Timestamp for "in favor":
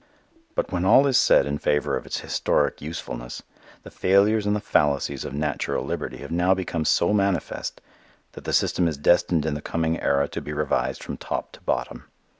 1.45-1.95